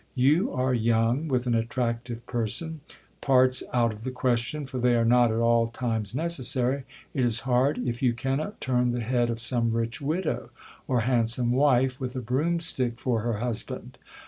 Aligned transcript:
You 0.15 0.51
are 0.51 0.73
young, 0.73 1.27
with 1.27 1.45
an 1.45 1.53
attractive 1.53 2.25
person: 2.25 2.81
parts 3.21 3.61
out 3.71 3.93
of 3.93 4.03
the 4.03 4.09
question, 4.09 4.65
for 4.65 4.79
they 4.79 4.95
are 4.95 5.05
not 5.05 5.29
at 5.29 5.37
all 5.37 5.67
times 5.67 6.15
necessary, 6.15 6.85
it 7.13 7.23
is 7.23 7.41
hard 7.41 7.77
if 7.77 8.01
you 8.01 8.13
cannot 8.13 8.59
turn 8.59 8.93
the 8.93 9.01
head 9.01 9.29
of 9.29 9.39
some 9.39 9.73
rich 9.73 10.01
widow, 10.01 10.49
or 10.87 11.01
handsome 11.01 11.51
wife 11.51 11.99
with 11.99 12.15
a 12.15 12.19
broomstick 12.19 12.97
for 12.99 13.19
her 13.21 13.33
husband. 13.37 13.99